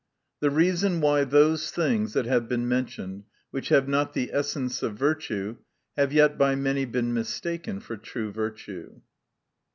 [0.39, 4.95] The Reasons why those things that have been mentioned, which have not the Essence of
[4.95, 5.57] Virtue,
[5.95, 9.01] have yet by many been .mistaken for True Virtue.